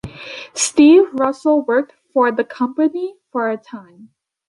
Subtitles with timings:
[0.55, 4.09] Steve Russell worked for the company for a time.